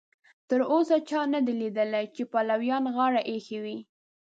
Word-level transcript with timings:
تر 0.49 0.59
اوسه 0.73 0.95
چا 1.09 1.21
نه 1.33 1.39
دي 1.45 1.53
لیدلي 1.61 2.05
چې 2.15 2.23
پلویانو 2.31 2.89
غاړه 2.95 3.21
ایښې 3.31 3.59
وي. 3.63 3.77